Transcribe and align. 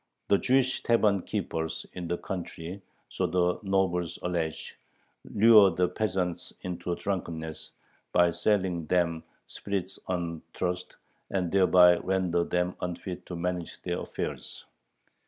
The 0.29 0.39
Jewish 0.39 0.81
tavern 0.81 1.21
keepers 1.21 1.85
in 1.93 2.07
the 2.07 2.17
country, 2.17 2.81
so 3.09 3.27
the 3.27 3.59
nobles 3.61 4.17
allege, 4.23 4.75
"lure 5.25 5.69
the 5.69 5.87
peasants 5.89 6.51
into 6.63 6.95
drunkenness," 6.95 7.69
by 8.11 8.31
selling 8.31 8.87
them 8.87 9.23
spirits 9.45 9.99
on 10.07 10.41
trust, 10.55 10.95
and 11.29 11.51
thereby 11.51 11.97
"render 11.97 12.43
them 12.43 12.75
unfit 12.81 13.27
to 13.27 13.35
manage 13.35 13.79
their 13.83 13.99
affairs." 13.99 14.65